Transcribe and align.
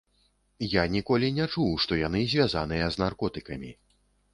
Я 0.75 0.83
ніколі 0.93 1.29
не 1.37 1.47
чуў, 1.53 1.69
што 1.85 2.03
яны 2.03 2.25
звязаныя 2.35 2.85
з 2.97 3.05
наркотыкамі. 3.07 3.71